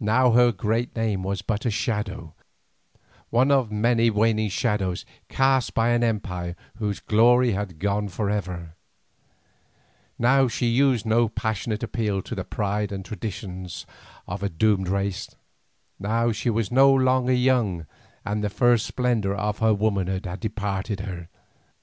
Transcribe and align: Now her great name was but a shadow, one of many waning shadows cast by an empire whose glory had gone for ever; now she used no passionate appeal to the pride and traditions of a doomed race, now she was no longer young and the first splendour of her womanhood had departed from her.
Now 0.00 0.30
her 0.30 0.52
great 0.52 0.96
name 0.96 1.22
was 1.22 1.42
but 1.42 1.66
a 1.66 1.70
shadow, 1.70 2.32
one 3.28 3.50
of 3.50 3.70
many 3.70 4.08
waning 4.08 4.48
shadows 4.48 5.04
cast 5.28 5.74
by 5.74 5.90
an 5.90 6.02
empire 6.02 6.56
whose 6.78 6.98
glory 7.00 7.52
had 7.52 7.78
gone 7.78 8.08
for 8.08 8.30
ever; 8.30 8.74
now 10.18 10.48
she 10.48 10.64
used 10.64 11.04
no 11.04 11.28
passionate 11.28 11.82
appeal 11.82 12.22
to 12.22 12.34
the 12.34 12.42
pride 12.42 12.90
and 12.90 13.04
traditions 13.04 13.84
of 14.26 14.42
a 14.42 14.48
doomed 14.48 14.88
race, 14.88 15.28
now 15.98 16.32
she 16.32 16.48
was 16.48 16.72
no 16.72 16.90
longer 16.90 17.34
young 17.34 17.86
and 18.24 18.42
the 18.42 18.48
first 18.48 18.86
splendour 18.86 19.34
of 19.34 19.58
her 19.58 19.74
womanhood 19.74 20.24
had 20.24 20.40
departed 20.40 21.02
from 21.02 21.06
her. 21.10 21.28